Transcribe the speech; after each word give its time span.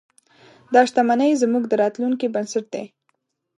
دا 0.73 0.81
شتمنۍ 0.89 1.31
زموږ 1.41 1.63
د 1.67 1.73
راتلونکي 1.81 2.27
بنسټ 2.35 2.65
دی. 2.73 2.85